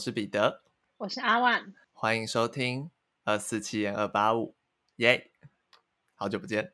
[0.00, 0.62] 是彼得，
[0.96, 2.90] 我是阿万，欢迎收听
[3.24, 4.56] 二四七延二八五，
[4.96, 5.30] 耶！
[6.14, 6.72] 好久不见。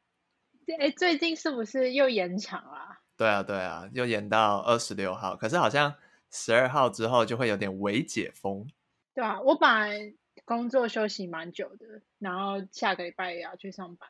[0.79, 3.01] 哎，最近是不是又延长了啊？
[3.17, 5.35] 对啊，对啊，又延到二十六号。
[5.35, 5.93] 可是好像
[6.31, 8.65] 十二号之后就会有点微解封。
[9.13, 10.15] 对啊，我本来
[10.45, 14.09] 工作休息蛮久的，然后下个礼拜也要去上班。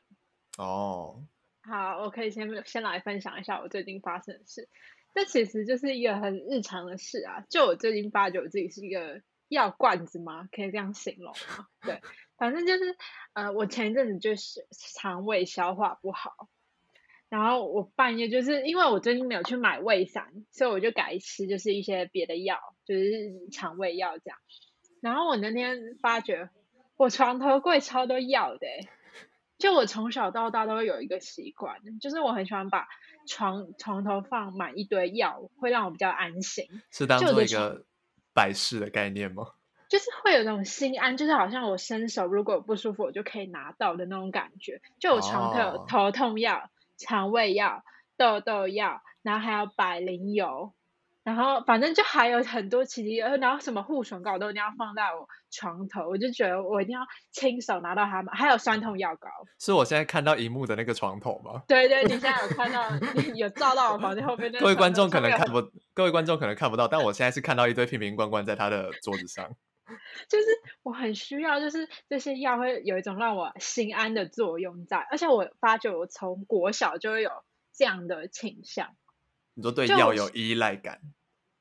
[0.59, 1.25] 哦，
[1.63, 4.69] 好，我可以先先来分享一下我最近发生的事。
[5.17, 7.43] 这其实就是一个很日常的事啊。
[7.49, 10.47] 就我最近发觉我自己是一个药罐子吗？
[10.53, 11.67] 可以这样形容吗？
[11.81, 12.03] 对，
[12.37, 12.95] 反正就是
[13.33, 16.51] 呃，我前一阵子就是肠胃消化不好，
[17.31, 24.39] 然后我半夜就是因为我最近没有去买胃散，所以我就改吃就是一些别的药，就是肠胃药这样。
[25.01, 26.51] 然后我那天发觉
[26.99, 28.67] 我床头柜超多药的，
[29.59, 32.87] 就我从小到大都会有一个习惯，就是我很喜欢把。
[33.29, 36.65] 床床头放满一堆药，会让我比较安心。
[36.93, 37.85] 是当做一个
[38.33, 39.49] 摆饰的概念吗？
[39.91, 44.81] 就是会有那种心安，就是好像我伸手如果有不舒服，我就可以拿到的那种感觉。
[45.01, 47.83] 就我床头有头痛药、肠、哦、胃药、
[48.17, 50.73] 痘痘药，然后还有百灵油。
[51.27, 57.01] 然后反正就还有很多奇奇，然后什么护唇膏都一定要放在我床头，我就觉得我一定要
[57.33, 58.33] 亲手拿到它们。
[58.33, 61.65] 还有酸痛药膏，是我现在看到荧幕的那个床头吗？
[61.67, 62.89] 对对，你现在有看到
[63.35, 64.61] 有照到我房间后面那个。
[64.61, 65.61] 各位观众可能看不，
[65.95, 69.51] 各位观众可能看不到，但我现在是看到一堆瓶瓶罐罐在他的桌子上。
[70.29, 70.47] 就是
[70.85, 77.33] 我很需要，就是这些药会有一种让我心安的作用在，而且我发觉我从国小就会有
[77.77, 78.91] 这样的倾向。
[79.57, 81.01] 你说对药有依赖感？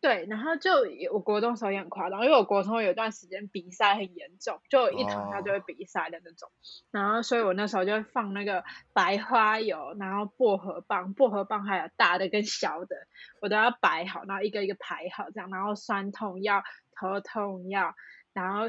[0.02, 0.72] 对，然后就
[1.12, 6.48] 我国中时候也很夸张，因为我国中有一段时间鼻塞很严重，就一躺下就会鼻塞的那种。
[6.50, 6.84] Oh.
[6.92, 13.08] 然后所以我那时候就会放那个白花油，然后薄荷棒，薄荷棒还有大的跟小的，
[13.42, 16.64] 我都要摆好，然后一个一个排好这样，然后酸痛药、
[17.00, 17.96] 头痛药，
[18.34, 18.66] 然后。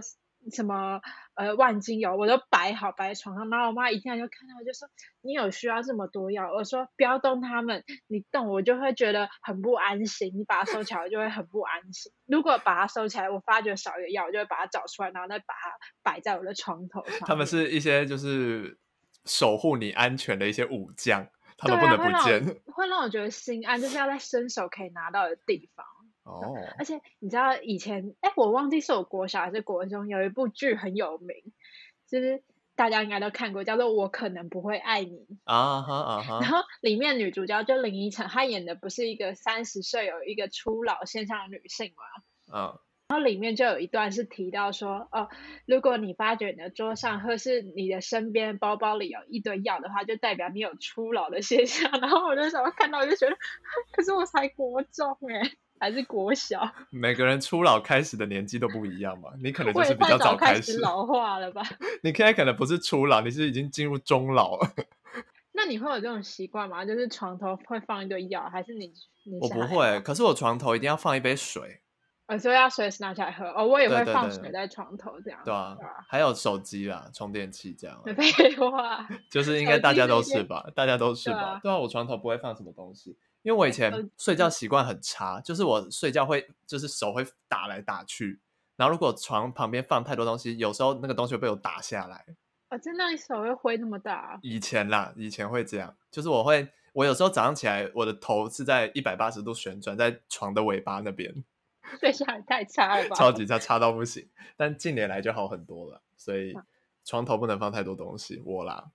[0.51, 1.01] 什么
[1.34, 4.89] 呃万金油我都摆好摆在床上，然后我妈一进来就看到我就说，
[5.23, 6.53] 你有需要这么多药？
[6.53, 12.12] 我说不要动它们，你动我就会觉得很不安心，你把它收起来我就会很不安心。
[12.27, 17.21] 如果把它收起来，我发觉少一个药，我就会把它找出来，然后再把它摆在我的床头上。
[17.27, 18.78] 他们是一些就是
[19.25, 21.27] 守护你安全的一些武将，
[21.59, 25.84] 他们不能不见，会 让，会让我觉得心安，就是要在伸手可以拿到的地方。
[26.26, 31.37] 哦，而且你知道以前，哎，我忘记是我国小还是国中有一部剧很有名，
[32.10, 32.42] 就是
[32.75, 35.10] 大家应该都看过，叫做《我可能不会爱你》
[35.44, 36.41] 啊哈啊哈。
[36.41, 42.59] 然后里面女主角就林依晨，她演的不是一个三十岁有一个初老现象的女性嘛？
[42.59, 42.81] 啊。
[43.09, 45.28] 然后里面就有一段是提到说，哦，
[45.65, 51.88] 如果你发觉你的桌上或是你的身边包包里有一堆药的话，就代表你有初老的现象。
[52.03, 53.36] 然后我那时候看到我就觉得，
[53.94, 55.53] 可是我才国中哎。
[55.78, 56.60] 还是国小，
[56.91, 59.31] 每个人初老开始的年纪都不一样嘛。
[59.42, 61.62] 你可能就是比较早开始，老化了吧？
[62.03, 64.70] 你现在可能不是初老，你是已经进入中老了。
[65.53, 66.84] 那你会有这种习惯吗？
[66.84, 68.92] 就是床头会放一堆药，还是你？
[69.25, 71.81] 你我不会，可是我床头一定要放一杯水。
[72.28, 73.47] 我说要随时拿起来喝。
[73.50, 75.41] 哦，我也会放水在床头这样。
[75.44, 75.76] 对啊，
[76.09, 78.03] 还有手机啦，充电器这样。
[78.03, 80.69] 废话，就是应该大家都是吧？
[80.75, 81.60] 大家都是吧？
[81.62, 83.16] 对啊，我床头不会放什么东西。
[83.47, 88.41] 因为我以前睡觉习惯很差，就是我睡觉会就是手会打来打去，
[88.75, 92.25] 然后如果床旁边放太多东西，有时候那个东西会被我打下来。
[92.71, 94.37] 啊，真的，你手会挥那么大？
[94.43, 101.33] 以前啦，以前会这样，就是我会，我有时候早上起来，我的头是在一百八十度旋转在床的尾巴那边，
[102.01, 103.15] 睡下也太差了吧？
[103.15, 104.28] 超级差，差到不行。
[104.57, 106.53] 但近年来就好很多了，所以
[107.05, 108.91] 床头不能放太多东西，我啦。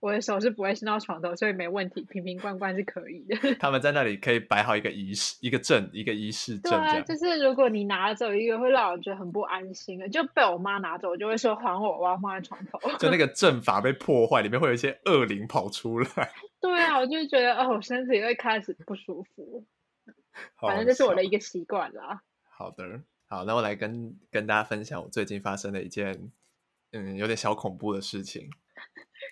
[0.00, 3.36] 我的手是不会伸到床头，所以没问题，瓶瓶罐罐是可以的。
[3.58, 6.70] 他们在那里可以摆好一个仪式，一个阵，一个仪式阵。
[6.70, 12.78] 对啊，就是如果你拿走一个，会让我觉得很不安心的，就被我妈拿走，我就会说还我，我要放在床头。
[12.98, 16.30] 就那 个阵法被破坏，里面会有一些恶灵跑出来。
[16.60, 19.64] 对啊，我就觉得哦，我身体会开始不舒服。
[20.60, 22.22] 反正这是我的一个习惯啦。
[22.56, 26.30] 好的，好，那我来跟跟大家分享我最近发生的一件
[26.92, 28.48] 嗯有点小恐怖的事情。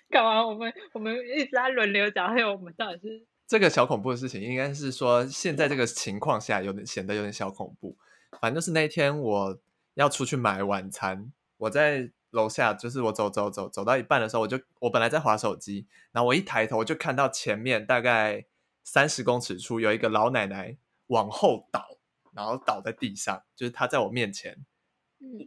[0.11, 0.45] 干嘛？
[0.45, 7.97] 我们我们一直在轮流讲，还有我们到底是这个小恐怖的事情，应该是说现在这个情况下有点显得有点小恐怖。
[8.41, 9.59] 反正就是那天我
[9.95, 18.45] 要出去买晚餐，我在楼下，就是我走走走走到一半的时候，我就我本来在划手机，然后我一抬头就看到前面大概
[18.83, 20.77] 三十公尺处有一个老奶奶
[21.07, 21.85] 往后倒，
[22.33, 24.57] 然后倒在地上，就是她在我面前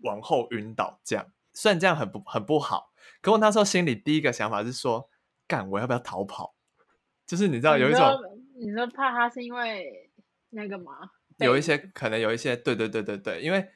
[0.03, 2.93] 往后晕倒，这样虽然这样很不很不好。
[3.23, 5.09] 可我那时候心里第一个想法是说，
[5.47, 6.55] 干，我要不要逃跑？
[7.27, 8.03] 就是你知道有一种，
[8.59, 10.11] 你说怕他是因为
[10.51, 10.93] 那个吗？
[11.39, 13.67] 有一些可能有一些，对对对对对，因为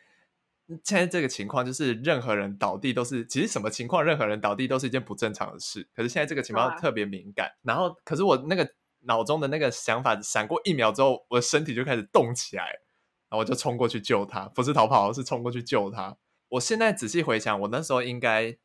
[0.82, 5.88] 现在这个情况就是任何人倒地都是，其实什么情况任何人倒地都是一件不正常的事。
[5.94, 8.68] 可是现在这个情况特别敏感，啊、然后可是我那个
[9.00, 16.16] 脑中的那个想法闪过一秒之后，我的身体就开始动起来，然后我就冲过去救他，不是逃跑，是冲过去救他。
[16.48, 18.56] 我现在仔细回想，我那时候应该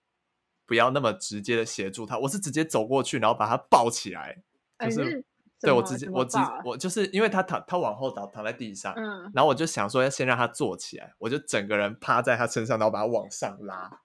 [0.66, 4.42] 不要那么直接的协助他，我是直接走过去，然后把他抱起来，
[4.80, 5.04] 就是。
[5.04, 5.24] 欸
[5.62, 14.00] 对，我直接我直我就是因为他躺他往后倒躺在地上，嗯，然后我就想说要先让他坐起来，我就整个人趴在他身上，然后把他往上拉。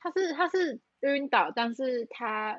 [0.00, 2.58] 他是他是晕倒，但是他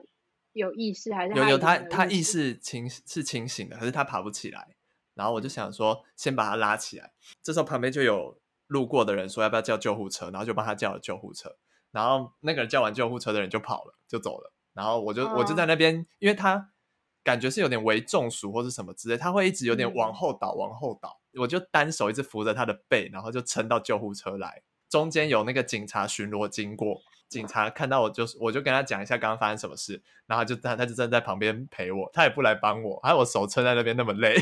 [0.54, 4.70] 有意识还是有有他他意识清是清醒的，可是他爬不起来。
[5.16, 7.12] 然后我就想说先把他拉起来。
[7.42, 11.58] 这时候旁边就有路过的人说要不要叫救护车，然后就帮他叫了救护车。
[11.92, 14.54] 然后那个人叫完救护车的人就跑了，就走了。
[14.74, 16.70] 然后我就、哦、我就在那边，因为他。
[17.26, 21.22] 感觉是有点微中暑或是什么之类，他会一直有点往后倒，往后倒。
[21.40, 24.62] 我就单手一直扶着他的背，然后就撑到救护车来。
[24.90, 34.36] 中间有那个警察巡逻经过，警察看到我就我就跟他讲一下刚刚发生什么事，然后就他他就站在旁边陪我，他也不来帮我，还有我手撑在那边那么累，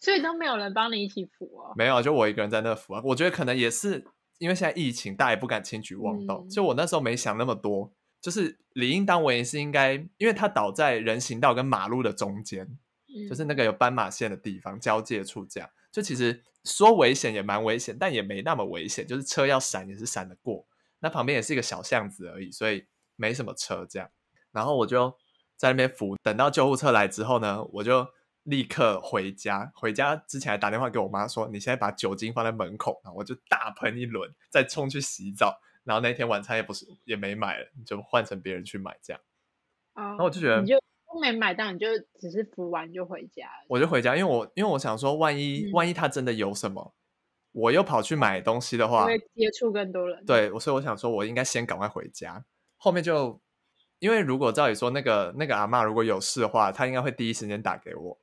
[0.00, 1.72] 所以都没有人帮你一起扶啊？
[1.76, 3.02] 没有，就我一个人在那扶啊。
[3.04, 4.04] 我觉得可能也是
[4.38, 7.92] 因为现在疫情，大家也不敢轻举妄动，嗯、所以我那时候没想那么多。
[8.20, 12.66] 就是理应当我也是应该，因为他倒在人行道跟马路的中间，
[13.08, 20.66] 嗯、就是那个有斑马线的地方交界处，这样就其实说危险也蛮危险，但也没那么危险，就是车要闪也是闪得过。
[21.00, 22.84] 那旁边也是一个小巷子而已，所以
[23.16, 24.10] 没什么车这样。
[24.52, 25.16] 然后我就
[25.56, 28.06] 在那边扶，等到救护车来之后呢，我就
[28.50, 29.72] 立刻回家。
[29.74, 35.58] 回家之前还打电话给我妈说：“你现在把酒精放在门口。”然后我就大喷一轮，再冲去洗澡。
[35.82, 39.22] 然后那天晚餐也不是也没买了，就换成别人去买这样。
[39.94, 40.78] 啊，然后我就觉得你就
[41.22, 41.86] 没买到，你就
[42.18, 43.48] 只是服完就回家。
[43.66, 46.94] 我就回家，因为我因为我想说，万一、嗯、万一他真的有什么，
[47.52, 50.24] 我又跑去买东西的话，会接触更多人。
[50.26, 52.44] 对，所以我想说，我应该先赶快回家。
[52.76, 53.40] 后面就
[53.98, 58.18] 因为如果照理说，那个那个阿嬷如果有事的话，她应该会第一时间打给我。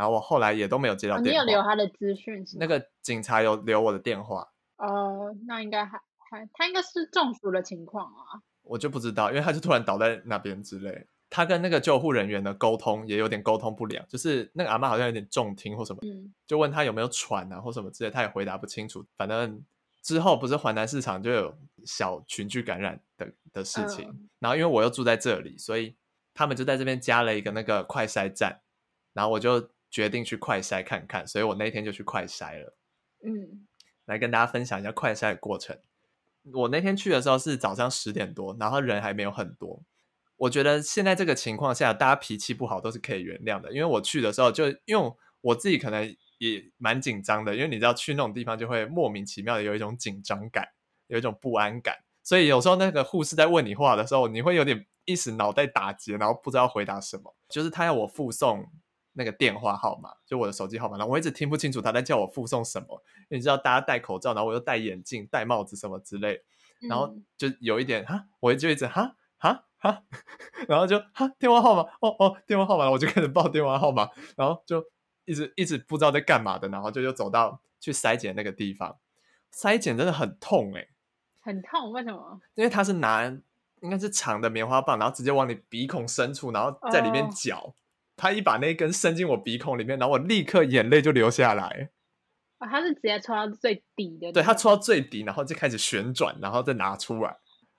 [0.00, 1.42] 然后我后来也都没有接到电话。
[1.42, 2.42] 哦、你有留他的资讯？
[2.58, 4.48] 那个警察有留我的电话。
[4.78, 6.48] 哦，那应该还还。
[6.54, 11.06] 他应该是中暑的情况啊，我就不知道，因为他就突然倒在那边之类。
[11.28, 19.04] 他跟那个救护人员的沟通也有点沟通不良，就是那个阿妈好像有点重听或什么，嗯、就问他有没有喘啊或什么之类，他也回答不清楚。
[19.18, 19.62] 反正
[20.02, 21.54] 之后不是淮南市场就有
[21.84, 25.94] 小群聚感染的的事情，嗯、然后因为我又住在这里，所以
[26.32, 28.62] 他们就在这边加了一个那个快筛站，
[29.12, 32.76] 然后我就决定去快筛看看，所以我那天就去快筛了。
[33.24, 33.66] 嗯，
[34.06, 35.78] 来跟大家分享一下快筛的过程。
[36.54, 39.82] 我那天去的时候是早上十点多，然后人还没有很多。
[40.36, 43.70] 我觉得现在这个情况下，大家脾气不好都是可以原谅的。
[43.72, 46.02] 因为我去的时候就，就因为我自己可能
[46.38, 50.66] 也蛮紧张的，因为你知道去那种地方就会莫名其妙的有一种紧张感，
[51.08, 51.94] 有一种不安感。
[52.22, 57.36] 所以有时候那个护士在问你话的时候，你会有点一时脑袋打结，然后不知道回答什么。
[57.50, 58.66] 就是他要我附送
[59.12, 63.02] 那个电话号码，就我的手机号码，然后我一直听不清楚他在叫我附送什么。
[63.28, 66.42] 你知道大家戴口罩，然后我又戴眼镜、戴帽子什么之类，
[66.88, 70.04] 然后就有一点哈，我就一直哈哈哈，
[70.68, 74.84] 然后就哈电话号码哦哦电话号码，我就开始报电话号码，然后就
[75.24, 78.98] 一直一直不知道在干嘛的，然后就又走到去筛检那个地方，
[79.52, 80.86] 筛检真的很痛哎，
[81.40, 82.40] 很痛，为什么？
[82.54, 83.24] 因为他是拿
[83.82, 87.58] 应该是长的棉花棒，然后直接往你鼻孔深处，然后在里面搅。
[87.58, 87.74] Oh.
[88.20, 91.90] 他一把那一根伸进我鼻孔里面，然后我立刻眼泪就流下来。
[92.58, 97.34] 啊、哦，他是直接戳到最底的，对，他戳到最底，然后就开始旋转，然后再拿出来。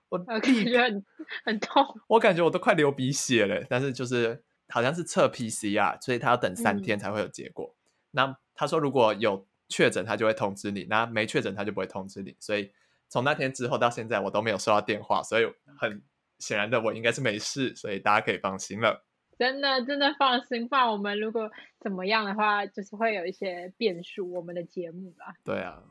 [0.08, 1.04] 我感觉很
[1.44, 3.64] 很痛， 我感觉我都快流鼻血了。
[3.70, 7.72] 但是就是好像是测 PCR，所以他要等三天才会有结果。
[7.76, 7.78] 嗯、
[8.10, 12.36] 那他说如果有确诊，他就会通知你；那没确诊，他就不会通知你。
[12.40, 12.72] 所以
[13.08, 15.46] 从那天之后到现在，我都没有收到电话，所以
[15.78, 16.02] 很
[16.40, 19.06] 显然的，我应该是没事，所以大家可以放心了。
[19.38, 25.34] 真的真的放心，放我们如果怎么样的话，就是会有一些变数，我们的节目吧。
[25.42, 25.82] 对啊。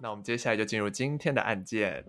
[0.00, 2.04] 那我们接下来就进入今天的案件。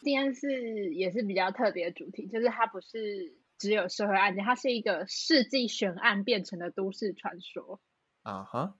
[0.00, 7.80] 今天是也是比较特别的主题，就是它不是只有社会案件，它是一个世纪悬案变成的都市传说。
[8.22, 8.72] 啊哈、uh，huh.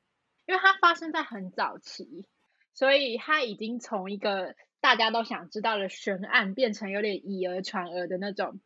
[0.47, 2.27] 因为它发生在很早期，
[2.75, 4.57] 所以它已经从一个。
[4.83, 8.61] 大家都想知道的悬案，变成有点以讹传讹的那种，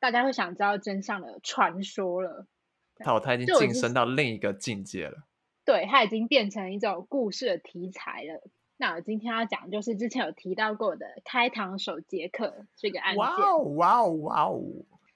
[0.00, 2.48] 大家会想知道真相的传说了。
[3.04, 5.22] 好，他已经晋升到另一个境界了。
[5.64, 8.42] 对，他已经变成一种故事的题材了。
[8.76, 13.18] 那我今天要讲，就是之前有提到过的开膛手杰克这个案件。
[13.18, 14.60] 哇哦哇哦哇哦！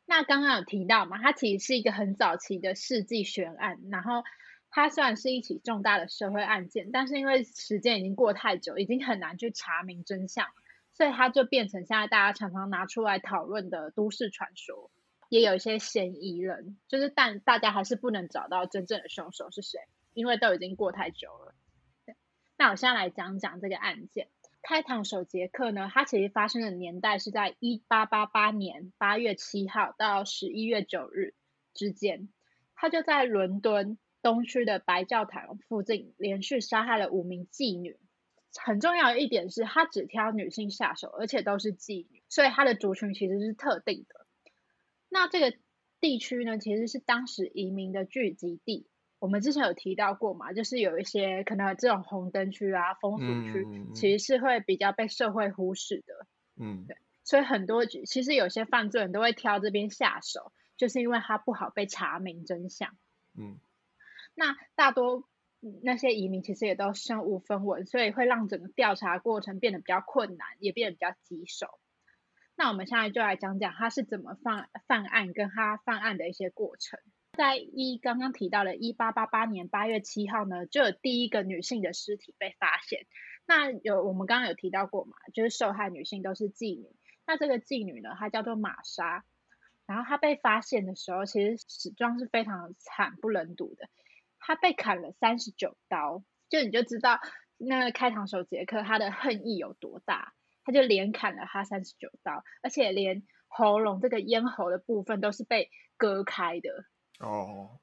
[0.06, 4.22] 那刚刚有提到嘛，它其实是一个很早期的世纪悬案，然后
[4.76, 10.48] 它虽然是一起重大的社会案件，但是因为时间已经过太久，已经很难去查明真相，
[10.92, 14.90] 所以它就变成现在大家常常拿出来讨论的都市传说。
[15.30, 19.80] 也有一些嫌疑人，就是但大家还是不能找到真正的凶手是谁，
[20.12, 21.54] 因为都已经过太久了。
[22.58, 24.28] 那我现在来讲讲这个案件。
[24.60, 31.32] 开膛手杰克呢，它其实发生的年代是在一八八八年八月七号到十一月九日
[31.72, 32.28] 之间。
[32.74, 37.96] 他就在伦敦东区的白教堂附近连续杀害了五名妓女。
[38.56, 44.26] 很重要的一点是，他只挑女性下手，而且都是妓女，所以他的族群其实是特定的。
[45.08, 45.56] 那这个
[46.00, 48.88] 地区呢，其实是当时移民的聚集地。
[49.20, 56.26] 我们之前有提到过嘛，就是有一些可能这种红灯区啊、风俗区，嗯、其实是会比较被社会忽视的。
[56.58, 56.96] 嗯，对。
[57.22, 62.96] 所以很多其实有些犯罪人都会挑这边下手，就是因为他不好被查明真相。
[63.38, 63.60] 嗯。
[64.36, 65.24] 那大多
[65.82, 71.80] 那些移民其实也都身无分文，所以会让整个调查过程变得比较困难，也变得比较棘手。
[72.54, 77.00] 那我们现在就来讲讲他是怎么犯犯案，跟他犯案的一些过程。
[77.32, 83.06] 在一刚刚提到的1888年8月7号呢，就有第一个女性的尸体被发现。
[83.46, 86.86] 那有我们刚刚有提到过嘛，就是受害女性都是妓女。
[87.26, 89.24] 那这个妓女呢，她叫做玛莎。
[89.86, 93.88] 然后她被发现的时候，其实死状是非常惨不忍睹的。
[94.38, 97.20] 她被砍了三十九刀，就你就知道
[97.56, 100.32] 那个开膛手杰克他的恨意有多大。
[100.64, 106.84] 他就连砍了他三十九刀，而且连喉咙这个咽喉的部分都是被割开的。
[107.20, 107.28] 哦。
[107.28, 107.80] Oh.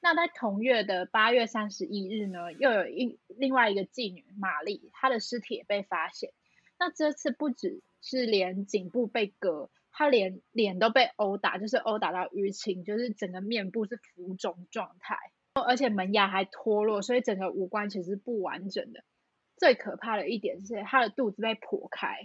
[0.00, 6.32] 那在同月的八月三十一日呢，又有一另外一个妓女玛丽，她的尸体也被发现。
[6.78, 15.18] 那这次不只是连颈部被割，她连脸都被殴打，就是殴打到淤青，就是整个面部是浮肿状态，
[15.60, 19.04] 而且门牙还脱落，所以整个五官其实是不完整的。
[19.56, 22.16] 最可怕的一点是，他的肚子被剖开，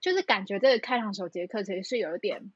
[0.00, 2.52] 就是感觉这个开膛手杰克其实是有一点，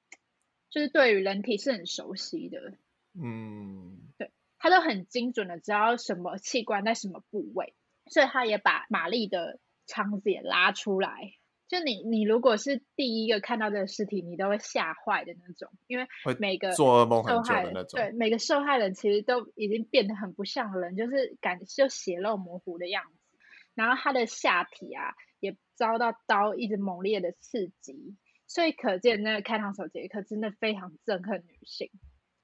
[0.69, 2.75] 就是对于人体是很熟悉的，
[3.21, 7.75] 嗯，对，他都很精准的知道什么器官在什么部位，
[8.07, 11.33] 所以他也把玛丽的肠子也拉出来。
[11.71, 16.09] 就你，你如果是第一个看到这个尸体，你都会吓坏的那种，因为
[16.41, 23.39] 每个做噩梦很久的那种，对，每个受害人其实都已经变得很不像人，就是感就血肉模糊的样子。
[23.77, 28.17] 然后他的下体啊，也遭到刀一直猛烈的刺激，
[28.49, 31.89] 所以可见那个开膛手杰克真的非常憎恨女性。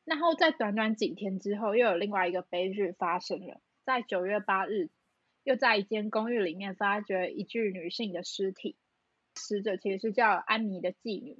[0.04, 4.88] 然后在短短几天之后，又有另外一个悲剧发生了，在九月八日，
[5.42, 8.76] 又在一间公寓里面发掘一具女性的尸体，
[9.36, 11.38] 死者其实是叫安妮的妓女。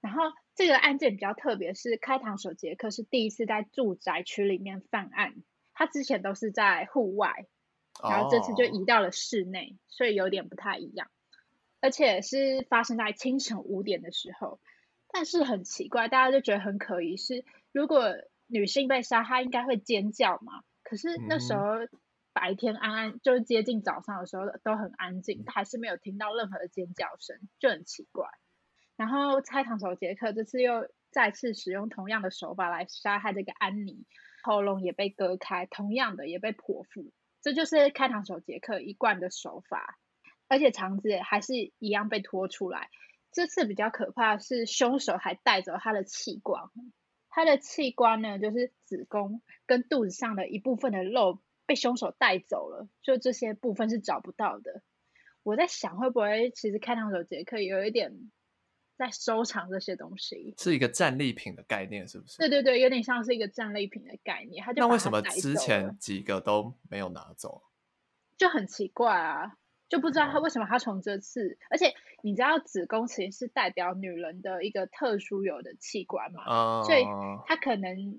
[0.00, 0.22] 然后
[0.54, 5.34] 这个案件比较特别，是开膛手杰克是第一次在住宅区里面犯案，
[5.74, 7.46] 他之前都是在户外。
[8.02, 9.78] 然后这次就移到了室内，oh.
[9.88, 11.10] 所以有点不太一样，
[11.80, 14.58] 而且是发生在清晨五点的时候。
[15.12, 18.14] 但是很奇怪，大家就觉得很可疑，是如果
[18.46, 20.62] 女性被杀，她应该会尖叫嘛？
[20.82, 21.62] 可是那时候
[22.32, 28.28] 白天安安，嗯、就是接近早上的时候都很安静，还是没有听到任何的尖叫声，就很奇怪。
[28.96, 34.04] 然后开膛手杰克这次又再次使用同样的手法来杀害这个安妮，
[34.42, 37.12] 喉咙也被割开，同样的也被剖腹。
[37.42, 39.98] 这就是开膛手杰克一贯的手法，
[40.48, 42.90] 而且肠子还是一样被拖出来。
[43.32, 46.64] 这次比较可怕的是，凶手还带走他的器官。
[47.30, 54.82] 他的器官呢，就是子宫跟肚子上的一部分的肉被凶手带走了，就这些部分是找不到的。
[55.44, 58.32] 我在想，会不会其实开膛手杰克有一点。
[58.98, 62.36] 在收藏这些东西，是一个战利品的概念，是不是？
[62.36, 64.62] 对对对，有点像是一个战利品的概念。
[64.62, 67.62] 他就他那为什么之前几个都没有拿走？
[68.36, 69.56] 就很奇怪啊，
[69.88, 77.02] 就不知道他为什么他从这次，嗯、而且你知道子宫其实是代表女人的一个特殊有的器官嘛，嗯、所以
[77.46, 78.18] 他可能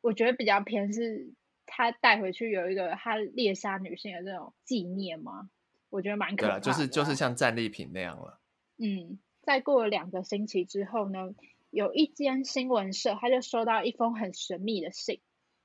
[0.00, 1.34] 我觉得比较偏是
[1.70, 5.48] 他带回去有一个他猎杀女性的这种纪念吗，
[5.88, 8.40] 我觉得蛮可怕的，就是就是像战利品那样了，
[8.76, 9.18] 嗯。
[9.42, 11.34] 再过了两个星期之后呢，
[11.70, 15.22] 有一间新闻社，他就收到一封很神秘的信，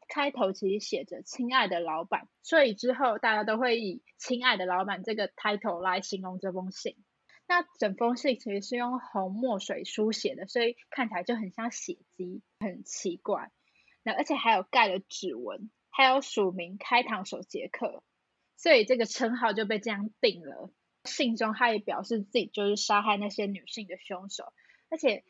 [0.08, 6.96] 开头其实写着“亲爱的老板”，所以之后大家都会以“亲爱的老板”这个 title 来形容这封信。
[7.48, 13.52] 那整封信其实是用红墨水书写的，所以看起来就很像血迹，很奇怪。
[14.04, 18.04] 那而且还有盖了指纹，还有署名“开膛手杰克”，
[18.58, 20.70] 所以这个称号就被这样定了。
[21.06, 24.52] 信中，他也表示自己就是杀害那些女性的凶手，
[24.90, 25.24] 而且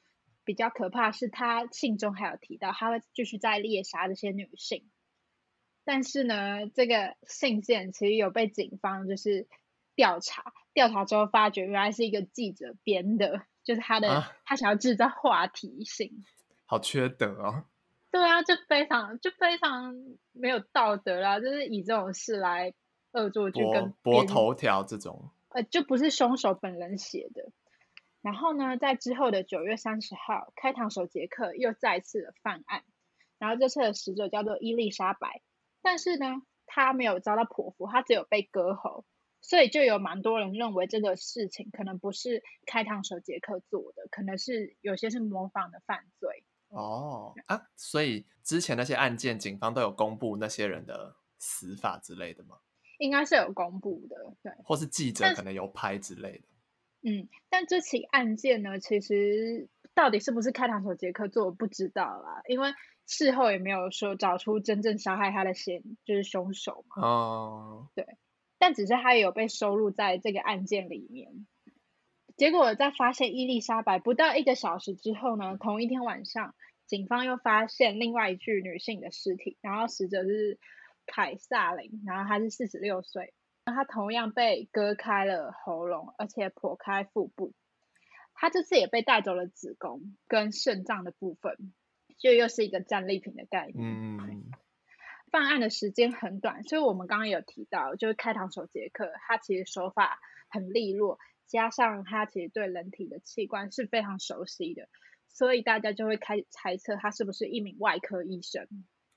[0.44, 4.90] 比较可怕是，他信中还有提到，他会继续在猎杀这些女性。
[5.84, 9.48] 但是呢，这个信件其实有被警方就是
[9.94, 16.26] 调查，调查之后发觉原来是一个记者编的，就是他的、啊、他想要制造话题性，
[16.66, 17.66] 好缺德哦。
[18.16, 19.94] 对啊，就非常就非常
[20.32, 22.74] 没有道德啦，就是以这种事来
[23.12, 27.52] 恶作剧跟博头条这种，呃，就不是凶手本人写的。
[28.22, 32.84] 然后呢，在之后的九月三十号，开膛手杰克又再次的犯案。
[33.38, 35.42] 然后这次的死者叫做伊丽莎白，
[35.82, 39.04] 但是呢，他没有遭到剖腹，他只有被割喉，
[39.42, 46.46] 所以就有蛮多人认为这个事情可能不是开膛手杰克做的，可能是有些是模仿的犯罪。
[46.76, 52.58] 哦啊，所以之前那些案件，警方都有公布那些人的死法之类的吗？
[53.00, 56.48] 应该是有公布的，对，或是记者可能有拍之类的。
[57.02, 62.74] 嗯，但这起案件呢，其实到底是不是开膛手杰克做，我不知道啦，因为
[63.06, 67.08] 事后也没有说找出真正杀害他的嫌，就是凶手嘛。
[67.08, 68.18] 哦，对，
[68.58, 71.46] 但只是他也有被收录在这个案件里面。
[72.38, 76.56] 结果在发现伊丽莎白不到一个小时之后呢，同一天晚上，
[76.88, 80.60] 警方又发现另外一具女性的尸体，然后死者是
[81.06, 83.34] 凯撒琳，然后她是四十六岁。
[83.66, 87.54] 她同样被割开了喉咙，而且剖开腹部。
[88.34, 91.74] 她这次也被带走了子宫跟肾脏的部分，
[92.20, 93.76] 就又是一个战利品的概念。
[93.78, 94.44] 嗯，
[95.32, 104.90] 犯案的时间很短，所以我们刚刚有提到，就是开膛手杰克，他其实手法很利落，加上他其实对人体的器官是非常熟悉的，
[105.36, 108.68] 所以大家就会开始猜测他是不是一名外科医生。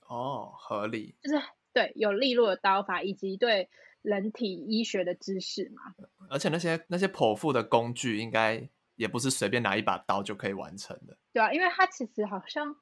[0.07, 3.71] 哦，合理，就是对有利落的刀法以及对。
[4.01, 5.83] 人体医学的知识嘛，
[6.31, 11.19] 而且那些那些剖腹的工具，应该也不是随便拿一把刀就可以完成的。
[11.33, 12.77] 对啊，因为它其实好像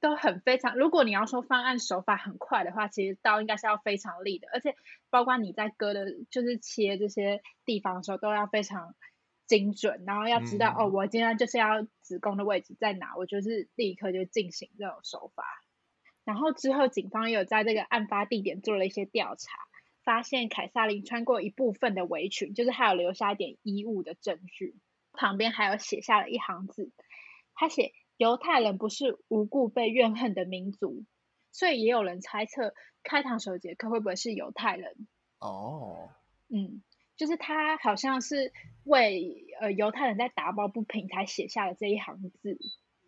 [0.00, 0.76] 都很非常。
[0.76, 4.74] 如果你要说方案手法很快的话，其实刀应该是要非常利的，而且
[5.08, 8.96] 包括你在割的，就是切这些地方的时候，都要非常
[9.46, 15.44] 精准，然后要知道、嗯、哦，我今天就是要子宫的位置在哪，我就是立刻就进行这种手法。
[16.24, 19.58] 然后之后，警方也有在这个案发地点做了一些调查。
[20.02, 24.76] 发现凯撒琳穿过一部分的围裙，就是还有留下一点衣物的证据。
[25.14, 26.92] 旁边还有写下了一行字，
[27.54, 31.06] 他写：“犹太人不是无故被怨恨的民族。”
[31.52, 35.08] 所以也有人猜测，开膛手杰克会不会是犹太人？
[35.38, 36.10] 哦，
[36.50, 36.82] 嗯，
[37.16, 38.52] 就是他好像是
[38.84, 42.58] 为呃犹太人在打抱不平才写下了这一行字。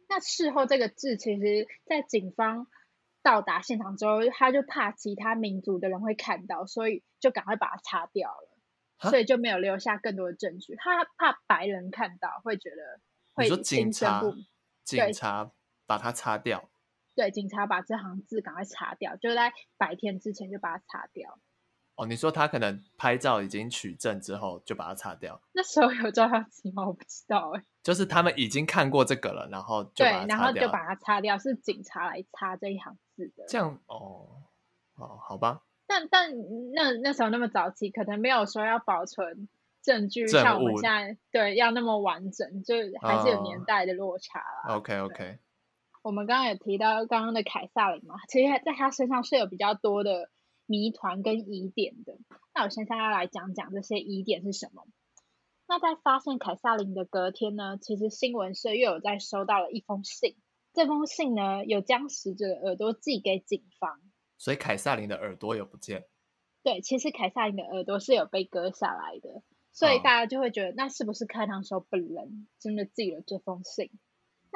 [0.08, 2.66] 那事后这个字，其实在警方。
[3.22, 10.76] 到达现场之后，他就怕其他民族的人会看到，所以就赶快把它擦掉了，所以就没有留下更多的证据。
[10.76, 13.00] 他怕白人看到会觉得
[13.34, 14.22] 会，你说警察，
[14.84, 15.50] 警察
[15.86, 16.70] 把它擦掉，
[17.16, 21.40] 对，警察把这行字赶快擦掉，就在白天之前就把它擦掉。
[21.96, 25.40] 哦，你说他可能拍照已经取证之后就把它擦掉？
[25.52, 26.86] 那时候有照相机吗？
[26.86, 27.64] 我不知道哎。
[27.82, 30.26] 就是他们已经看过这个了，然后就把它擦掉。
[30.26, 33.46] 对，然后就把它擦掉，是警察来擦这一行字的。
[33.48, 34.26] 这样哦，
[34.96, 35.62] 哦，好吧。
[35.86, 36.32] 但但
[36.74, 39.48] 那那时候那么早期，可能没有说要保存
[39.82, 44.74] 证据，像我们现在对要那么完整，就还是有年代的落差啦。
[44.74, 45.38] 哦、OK OK。
[46.02, 50.28] 我们刚刚也提到刚刚的凯撒琳嘛，其实在他身上是有比较多的。
[50.66, 52.18] 谜团跟疑点的，
[52.54, 54.86] 那我现在要来讲讲这些疑点是什么。
[55.68, 60.36] 那在发现凯撒琳的隔天呢，其实新闻社又有在收到了一封信，
[60.72, 64.00] 这封信呢有将死者的耳朵寄给警方，
[64.38, 66.04] 所以凯撒琳的耳朵有不见。
[66.62, 73.90] 对，其实凯撒琳的耳朵是有被割下来的，所以大家就会觉得，那是不是开膛手本人真的寄了这封信？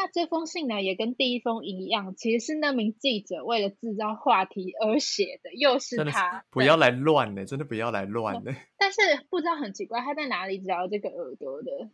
[0.02, 6.38] 那这封信呢，也跟第一封一样，其实是那名记者为了制造话题而写的，又是他。
[6.38, 8.54] 是不要来乱的，真的不要来乱的。
[8.78, 11.90] 但是不知道很奇怪，他在哪里找到这个耳朵的，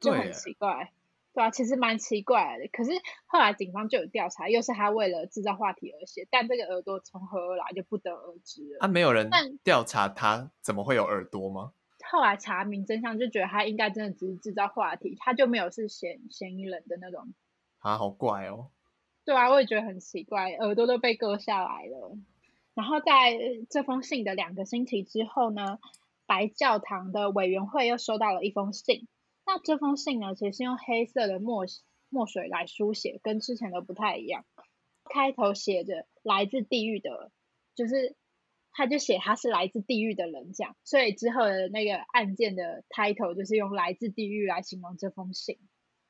[0.00, 0.90] 就很奇怪。
[1.34, 2.66] 对，对啊，其实蛮奇怪的。
[2.72, 2.92] 可是
[3.26, 8.78] 后来警方就有调查，又是他为了制造话题而写，但这个耳朵从何而来就不得而知了。
[8.80, 9.28] 啊，没有人
[9.62, 11.72] 调查他怎么会有耳朵吗？
[12.10, 17.34] 后来查明真相，就觉得他应该真的只是制造话题，他就没有是嫌嫌疑人的那种。
[17.80, 18.70] 啊，好怪哦！
[19.24, 22.16] 对啊，我也觉得很奇怪，耳朵都被割下来了。
[22.74, 23.38] 然后在
[23.68, 25.78] 这封信的两个星期之后呢，
[26.26, 29.08] 白教堂的委员会又收到了一封信。
[29.46, 31.64] 那这封信呢，其实是用黑色的墨
[32.08, 34.44] 墨水来书写，跟之前的不太一样。
[35.04, 37.32] 开头写着“来自地狱的”，
[37.74, 38.14] 就是
[38.72, 40.76] 他就写他是来自地狱的人这样。
[40.84, 45.58] 所以之后的那个案件的 title 就是用“来自地狱”来形容这封信。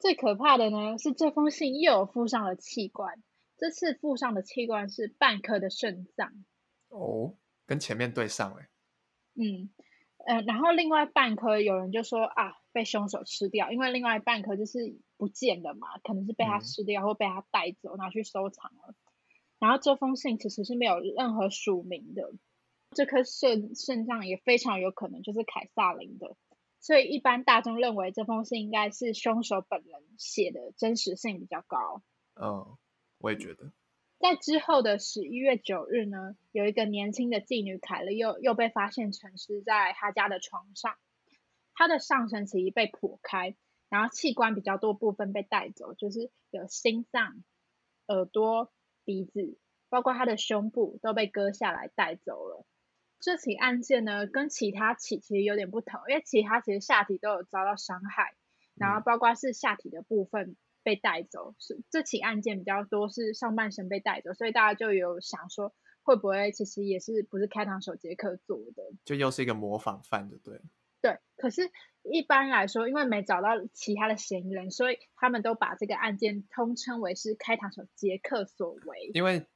[0.00, 3.22] 最可怕的呢是这封信又有附上了器官，
[3.58, 6.32] 这次附上的器官是半颗的肾脏。
[6.88, 7.36] 哦，
[7.66, 8.68] 跟前面对上哎。
[9.34, 9.70] 嗯，
[10.26, 18.94] 呃，然后另外半颗有人就说啊，被凶手吃掉，因为另外半颗就是不见了嘛，可能是被他吃掉、嗯、或被他带走拿去收藏了。
[19.58, 22.32] 然后这封信其实是没有任何署名的，
[22.92, 26.36] 这颗肾肾脏也非常有可能就是凯撒琳的。
[26.80, 32.02] 所以一般大众认为这封信应该是凶手本人写的，真实性比较高。
[32.34, 32.76] 嗯，
[33.18, 33.72] 我也觉得。
[34.18, 40.96] 在之后的十一月九日呢，有一个年轻的妓女凯勒又又被发现沉尸在她家的床上，
[41.74, 43.56] 她的上身其实被剖开，
[43.88, 47.42] 然后器官比较多部分被带走，就是有心脏、
[48.08, 48.72] 耳朵、
[49.04, 52.66] 鼻子，包括她的胸部都被割下来带走了。
[53.20, 58.34] 这起案件呢，跟其他起其实有点不同，因为其他其实下体都有遭到伤害，
[58.74, 68.82] 然后包括是下体的部分被带走，是、嗯、这起案件比较多是上半身被带走，所以大家就有想说，会不会其实也是不是开膛手杰克做的？
[69.04, 70.60] 就又是一个模仿犯，对不对？
[71.02, 71.70] 对，可是
[72.02, 79.46] 一般来说，因为没找到其他的嫌疑人，所以他们都把这个案件通称为是开膛手杰克所为，因为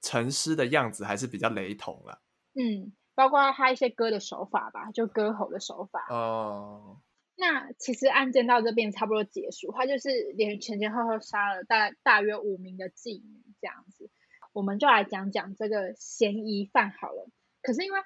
[0.00, 2.22] 沉尸的样子还是比较雷同了。
[2.58, 6.06] 嗯，包括他一些歌的手法吧，就歌喉的手法。
[6.08, 7.02] 哦，
[7.36, 14.10] 那其实案件到这边差不多结束，他就是连前前后后杀了大大约五名的妓女这样子。
[14.54, 17.28] 我们就来讲讲这个嫌疑犯好了。
[17.60, 18.00] 可是因为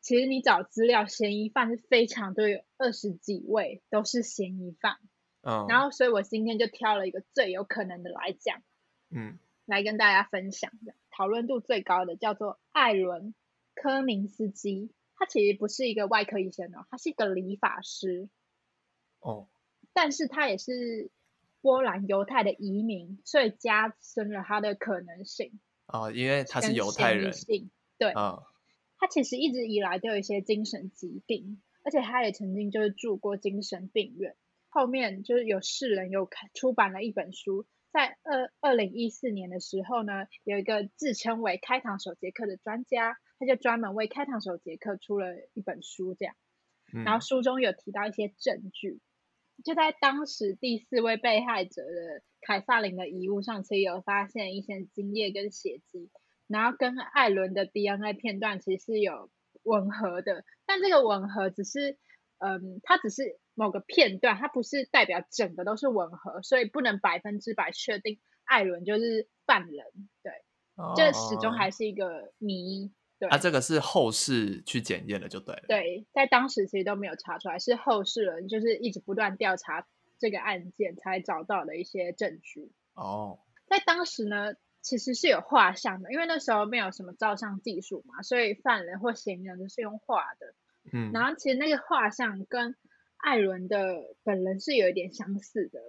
[0.00, 4.96] 其实你找资料，嫌疑犯是非常多，有二十几位都是嫌疑犯。
[5.42, 8.62] 嗯，然后所以我今天就挑了一个最有可能的来讲，
[9.10, 13.32] 嗯，来跟大家分享的，讨论度最高的叫做艾伦。
[13.76, 18.28] 科明斯基，他其实不是一个外科医生哦，他是一个理发师。
[19.20, 19.48] 哦，
[19.92, 21.10] 但是他也是
[21.60, 25.60] 波兰犹太的移民，所以加深了他的可能性。
[25.86, 27.32] 哦，因为他是犹太人。
[27.98, 28.12] 对。
[28.12, 28.44] 哦，
[28.98, 34.34] 他其实一直以来都有一些精神疾病，而且他也曾经就是住过精神病院。
[34.68, 43.16] 后面就是有世人有出版了一本书，在二二零一四年的时候呢，有一个自称为开膛手杰克的专家。
[43.38, 46.34] 他就专门为开膛手杰克出了一本书，这样，
[47.04, 49.00] 然后书中有提到一些证据，
[49.58, 56.10] 嗯、就在当时第四位被害者的凯撒琳的遗物上，其实有发现一些精液跟血迹，
[56.46, 59.30] 然后跟艾伦的 DNA 片段其实是有
[59.64, 61.98] 吻合的，但这个吻合只是，
[62.38, 69.86] 嗯，它只是某个片段，它不是代表整个都是吻合，所以不能百分之百确定艾伦就是犯人，
[70.22, 70.32] 对，
[70.96, 72.92] 这、哦、始终还是一个谜。
[73.18, 75.64] 对啊，这个是后世去检验的，就对了。
[75.68, 79.86] 对，在当时其实都没有查出来，是后世人就是一直不断调查
[80.18, 82.72] 这个案件才找到的一些证据。
[82.94, 90.54] 哦，在当时呢，其实是有画像的，因为那时候没有什么照相技术嘛，所以犯人或嫌疑人都是用画的。
[90.92, 92.76] 嗯，然后其实那个画像跟
[93.16, 95.80] 艾伦的本人是有一点相似的，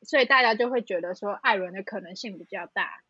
[0.00, 3.02] 所以大家就会觉得说艾伦的可能性比较大。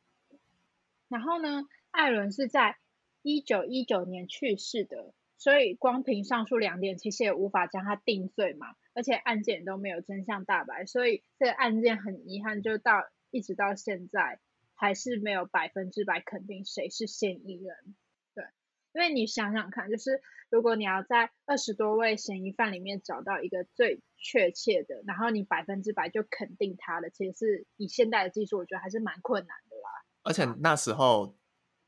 [1.08, 2.76] 然后呢，艾伦是在
[3.22, 8.74] 一九一九年去世的，所以光凭上述两点，其实也无法将他定罪嘛。
[8.94, 14.38] 而且案件都没有真相大白，所以这个案件很遗憾，就到一直到现在
[14.74, 17.96] 还是没有百分之百肯定谁是嫌疑人。
[18.34, 18.44] 对，
[18.92, 29.90] 因为你想想看，就是如果你要在二十多位嫌疑犯里面找到一个最确切的，然后你百分之百就肯定他的，其实是以现代的技术，我觉得还是蛮困难的啦。
[30.24, 31.34] 而且那时候。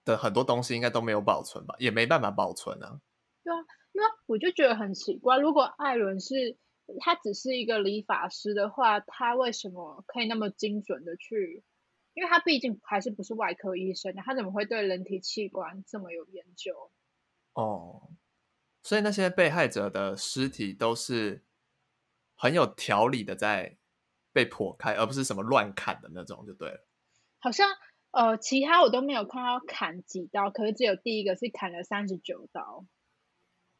[0.04, 3.00] 的很多东西应该都没有保存吧，也没办法保存啊。
[3.42, 3.56] 对啊，
[3.92, 6.58] 因为我就觉得很奇怪，如果艾伦是
[7.00, 11.64] 他只是一个理发师的话，他为什么可以那么精准的去？
[12.14, 16.90] 因为他毕竟还是不是外科医生，他怎么会对人体器官这么有研究？
[17.54, 18.10] 哦，
[18.82, 21.44] 所以那些被害者的尸体都是
[22.36, 23.78] 很有条理的在
[24.32, 26.86] 被剖开，而不是什么乱砍的那种，就对了。
[27.40, 27.68] 好像。
[28.14, 32.86] 呃，其他我都没有看到砍几刀，可是只有第一个是砍了三十九刀。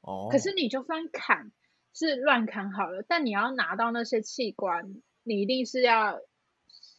[0.01, 0.29] 哦。
[0.31, 1.53] 可是你就算砍
[1.94, 6.18] 是乱砍好了，但你要拿到那些器官，你一定是要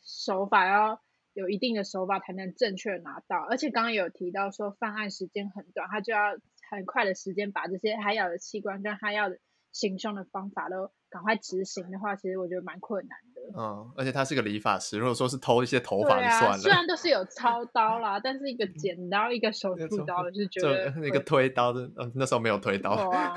[0.06, 1.02] 手法要
[1.34, 3.38] 有一定的手法才能正确拿到。
[3.50, 6.38] 而且刚刚有提到说犯案时间很短，他就要
[6.71, 9.38] 很快的时间把这些他要的器官跟他要的
[9.74, 13.35] 行凶的方法都赶快执行的话，其实我觉得蛮困难的。
[13.58, 16.56] 嗯，而且他是个理发师，如果说是偷一些头发就算了。
[16.56, 22.92] 啊、虽然都是有操刀啦，但是一个剪刀，一个手术刀，就觉得那个推刀的，嗯，那时候没有推刀。
[22.92, 23.34] 啊、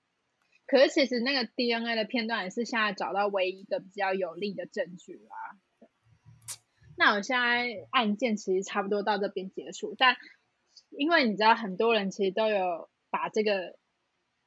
[0.66, 5.88] 可是其实那个 DNA 的片段也是现在找到唯一一个比较有力的证据啦。
[6.96, 10.16] 那我现在案件其实差不多到这边结束，但
[10.90, 13.76] 因为你知道很多人其实都有把这个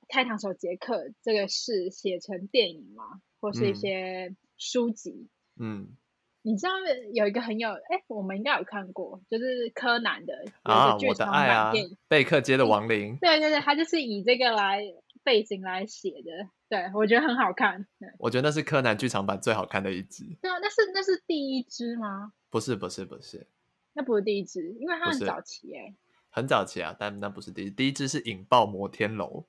[0.09, 5.27] 开膛手杰克这个事写成电影嘛，或是一些书籍。
[5.59, 5.97] 嗯，
[6.43, 6.73] 你知道
[7.13, 11.73] 有一个很有哎，我们应该有看过，就是柯南的啊，我的爱啊，
[12.07, 13.17] 贝克街的亡灵。
[13.19, 14.83] 对对对，他就是以这个来
[15.23, 17.87] 背景来写的，对我觉得很好看。
[18.19, 20.37] 我觉得那是柯南剧场版最好看的一集。
[20.43, 22.33] 对啊，那是那是第一支吗？
[22.51, 23.47] 不是不是不是，
[23.93, 25.95] 那不是第一支，因为它很早期哎，
[26.29, 29.47] 很早期啊，但那不是第一，第一支是引爆摩天楼。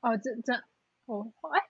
[0.00, 0.54] 哦，这这
[1.06, 1.65] 哦哎，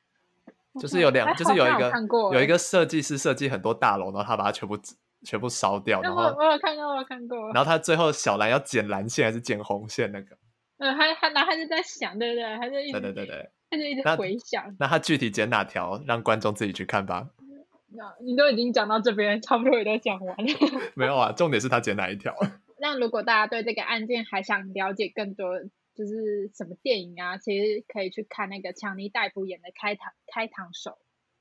[0.81, 1.93] 就是有两，就是有一个
[2.33, 4.79] 有一个设计师设计很多大楼，然后他把它全部
[5.25, 7.53] 全部烧掉，然后我有看过，我有看过。
[7.53, 10.37] 然后他最后小兰要剪蓝线还是剪红线那个？
[10.79, 12.57] 嗯，他他然后他就在想，对不对？
[12.57, 14.77] 他就一直对对对对，他就一直回想。
[14.79, 17.29] 那他具体剪哪条，让观众自己去看吧。
[18.23, 20.53] 你都已经讲到这边，差不多也都讲完了。
[20.95, 22.35] 没有啊，重点是他剪哪一条。
[22.79, 25.47] 那如果大家对这个案件还想了解更多，
[25.97, 30.93] 就是什么电影啊，其实可以去看那个强尼戴普演的开《膛开膛手》，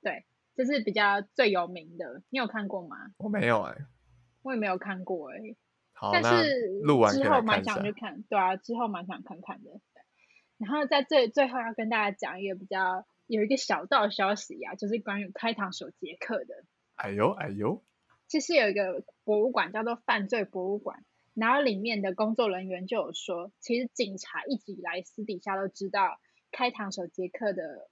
[0.01, 2.23] 对，这是比较最有名的。
[2.29, 2.95] 你有看过吗？
[3.17, 3.85] 我没有哎、欸，
[4.41, 5.57] 我也没有看过哎、欸。
[5.93, 9.69] 好，但是录完之后蛮想去看，对啊，之后蛮想看看的。
[10.57, 13.05] 然后在最最后要跟大家讲一个比较。
[13.27, 16.63] 有一个小道消息呀、啊，就是关于开膛手杰克的。
[16.93, 17.83] 哎呦哎呦，
[18.27, 21.03] 其实有一个博物馆叫做犯罪博物馆，
[21.35, 26.19] 然后里面的工作人员就有说，其实警察一直以来私底下都知道
[26.51, 27.89] 开膛手杰克的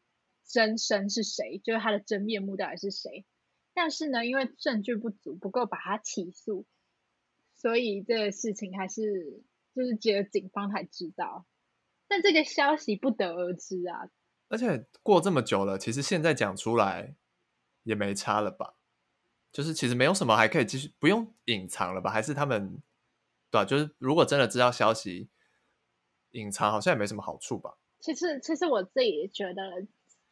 [0.47, 3.25] 真身是谁，就是他的真面目到底是谁。
[3.73, 6.65] 但是呢，因为证据不足，不够把他起诉，
[7.53, 9.43] 所以这个事情还是
[9.75, 11.45] 就是只有警方才知道。
[12.07, 14.09] 但这个消息不得而知啊。
[14.47, 17.15] 而且过这么久了，其实现在讲出来
[17.83, 18.75] 也没差了吧？
[19.51, 22.11] 就是其实没有什么还可以继续，不用隐藏了吧？
[22.11, 22.81] 还是他们
[23.53, 23.65] 对吧？
[23.65, 25.29] 就是如果真的知道消息，
[26.31, 27.77] 隐藏好像也没什么好处吧？
[27.99, 29.85] 其实，其实我自己觉得，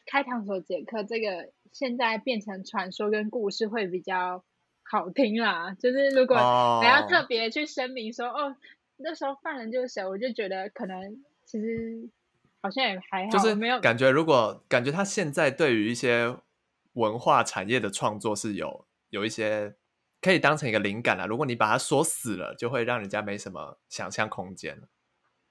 [0.07, 4.43] 开膛手杰克这个现在变成传说跟故事会比较
[4.83, 5.75] 好听啦。
[5.79, 6.35] 就是如果
[6.81, 8.55] 还要特别去声明说，哦，哦，
[8.97, 12.09] 那时候犯人就是谁，我就觉得可能其实。
[12.63, 14.07] 好像也还好，就是没有感觉。
[14.11, 16.37] 如果感觉他现在对于一些
[16.93, 19.73] 文化产业的创作是有有一些
[20.21, 21.25] 可以当成一个灵感啊。
[21.25, 24.81] 如果你把它锁死了，就会让人家没什么想象空间。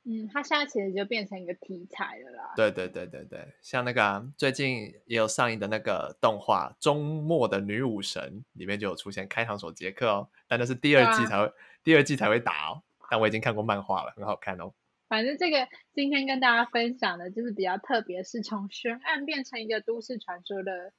[0.05, 2.55] 嗯，它现在其实就变成一个题材了啦。
[2.57, 11.53] 对对对对对，像那个、啊、最近也有上映的那个动画《终末的女武神》，里面就有出现开膛手杰克哦，但那是第二季才会、啊、
[11.85, 12.83] 第二季才会打哦。
[13.11, 14.73] 但我已经看过漫画了，很好看哦。
[15.07, 20.95] 反正这个今天跟大家分享的就是比较特别，是从悬案变成一个都市传说的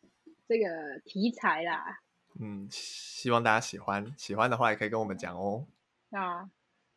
[0.48, 2.02] 这个题材啦。
[2.40, 5.66] 嗯，希望大家喜欢，喜欢的话也可以跟我们讲哦。
[6.12, 6.50] 啊，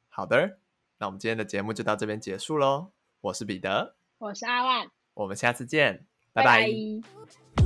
[0.08, 0.58] 好的，
[0.98, 2.92] 那我们今天的节目就到这边结束喽。
[3.20, 6.62] 我是彼得，我是阿万，我们下次见，拜拜。
[6.62, 6.68] 拜
[7.56, 7.63] 拜。